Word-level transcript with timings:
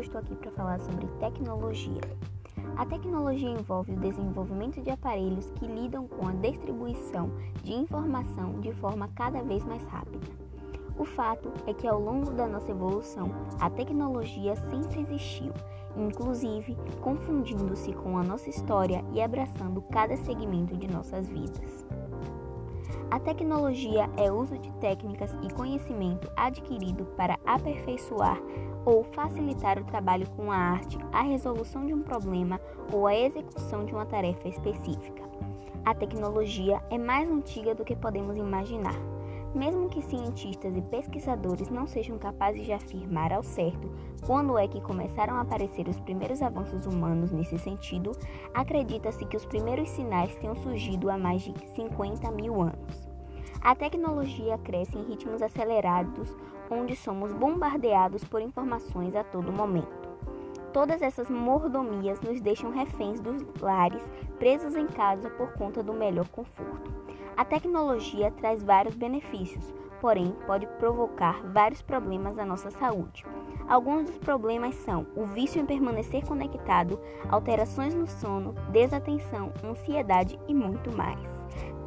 estou 0.00 0.20
aqui 0.20 0.34
para 0.34 0.50
falar 0.50 0.80
sobre 0.80 1.06
tecnologia. 1.18 2.00
A 2.76 2.86
tecnologia 2.86 3.50
envolve 3.50 3.92
o 3.92 4.00
desenvolvimento 4.00 4.80
de 4.80 4.90
aparelhos 4.90 5.50
que 5.50 5.66
lidam 5.66 6.08
com 6.08 6.26
a 6.26 6.32
distribuição 6.32 7.30
de 7.62 7.72
informação 7.72 8.60
de 8.60 8.72
forma 8.72 9.08
cada 9.14 9.42
vez 9.42 9.64
mais 9.64 9.84
rápida. 9.84 10.26
O 10.98 11.04
fato 11.04 11.52
é 11.66 11.74
que 11.74 11.86
ao 11.86 12.00
longo 12.00 12.30
da 12.32 12.46
nossa 12.46 12.70
evolução, 12.70 13.30
a 13.60 13.70
tecnologia 13.70 14.56
sempre 14.56 15.02
existiu, 15.02 15.52
inclusive 15.96 16.76
confundindo-se 17.00 17.92
com 17.92 18.18
a 18.18 18.22
nossa 18.22 18.50
história 18.50 19.04
e 19.12 19.20
abraçando 19.20 19.82
cada 19.82 20.16
segmento 20.16 20.76
de 20.76 20.88
nossas 20.88 21.28
vidas. 21.28 21.86
A 23.10 23.18
tecnologia 23.18 24.08
é 24.16 24.30
uso 24.30 24.56
de 24.56 24.72
técnicas 24.74 25.36
e 25.42 25.52
conhecimento 25.52 26.30
adquirido 26.36 27.04
para 27.16 27.40
aperfeiçoar 27.44 28.40
ou 28.84 29.02
facilitar 29.02 29.80
o 29.80 29.84
trabalho 29.84 30.30
com 30.36 30.52
a 30.52 30.56
arte, 30.56 30.96
a 31.12 31.22
resolução 31.22 31.84
de 31.84 31.92
um 31.92 32.02
problema 32.02 32.60
ou 32.92 33.08
a 33.08 33.16
execução 33.16 33.84
de 33.84 33.92
uma 33.92 34.06
tarefa 34.06 34.46
específica. 34.46 35.24
A 35.84 35.92
tecnologia 35.92 36.80
é 36.88 36.96
mais 36.96 37.28
antiga 37.28 37.74
do 37.74 37.84
que 37.84 37.96
podemos 37.96 38.36
imaginar. 38.36 38.94
Mesmo 39.54 39.88
que 39.88 40.00
cientistas 40.02 40.76
e 40.76 40.82
pesquisadores 40.82 41.68
não 41.70 41.86
sejam 41.86 42.16
capazes 42.18 42.64
de 42.64 42.72
afirmar 42.72 43.32
ao 43.32 43.42
certo 43.42 43.90
quando 44.24 44.56
é 44.56 44.68
que 44.68 44.80
começaram 44.80 45.34
a 45.34 45.40
aparecer 45.40 45.88
os 45.88 45.98
primeiros 45.98 46.40
avanços 46.40 46.86
humanos 46.86 47.32
nesse 47.32 47.58
sentido, 47.58 48.12
acredita-se 48.54 49.24
que 49.24 49.36
os 49.36 49.44
primeiros 49.44 49.88
sinais 49.88 50.36
tenham 50.36 50.54
surgido 50.54 51.10
há 51.10 51.18
mais 51.18 51.42
de 51.42 51.52
50 51.74 52.30
mil 52.30 52.60
anos. 52.60 53.08
A 53.60 53.74
tecnologia 53.74 54.56
cresce 54.58 54.96
em 54.96 55.04
ritmos 55.04 55.42
acelerados, 55.42 56.36
onde 56.70 56.94
somos 56.94 57.32
bombardeados 57.32 58.22
por 58.24 58.40
informações 58.40 59.14
a 59.16 59.24
todo 59.24 59.52
momento. 59.52 60.09
Todas 60.72 61.02
essas 61.02 61.28
mordomias 61.28 62.20
nos 62.20 62.40
deixam 62.40 62.70
reféns 62.70 63.20
dos 63.20 63.44
lares, 63.60 64.02
presos 64.38 64.76
em 64.76 64.86
casa 64.86 65.28
por 65.30 65.52
conta 65.54 65.82
do 65.82 65.92
melhor 65.92 66.28
conforto. 66.28 66.92
A 67.36 67.44
tecnologia 67.44 68.30
traz 68.30 68.62
vários 68.62 68.94
benefícios, 68.94 69.74
porém 70.00 70.32
pode 70.46 70.66
provocar 70.78 71.42
vários 71.52 71.82
problemas 71.82 72.38
à 72.38 72.44
nossa 72.44 72.70
saúde. 72.70 73.24
Alguns 73.68 74.06
dos 74.06 74.18
problemas 74.18 74.74
são 74.76 75.06
o 75.16 75.24
vício 75.26 75.60
em 75.60 75.66
permanecer 75.66 76.24
conectado, 76.24 77.00
alterações 77.28 77.94
no 77.94 78.06
sono, 78.06 78.54
desatenção, 78.70 79.52
ansiedade 79.64 80.38
e 80.46 80.54
muito 80.54 80.96
mais. 80.96 81.18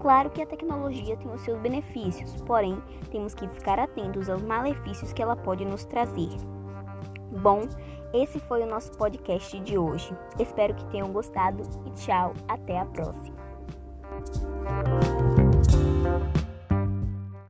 Claro 0.01 0.29
que 0.29 0.41
a 0.41 0.45
tecnologia 0.45 1.15
tem 1.15 1.31
os 1.31 1.41
seus 1.41 1.57
benefícios, 1.59 2.41
porém 2.41 2.77
temos 3.11 3.33
que 3.33 3.47
ficar 3.47 3.79
atentos 3.79 4.29
aos 4.29 4.41
malefícios 4.41 5.13
que 5.13 5.21
ela 5.21 5.35
pode 5.35 5.63
nos 5.63 5.85
trazer. 5.85 6.29
Bom, 7.41 7.61
esse 8.13 8.39
foi 8.39 8.61
o 8.61 8.67
nosso 8.67 8.91
podcast 8.91 9.59
de 9.59 9.77
hoje. 9.77 10.15
Espero 10.39 10.75
que 10.75 10.85
tenham 10.91 11.11
gostado 11.11 11.63
e 11.85 11.89
tchau, 11.91 12.33
até 12.47 12.79
a 12.79 12.85
próxima. 12.85 13.42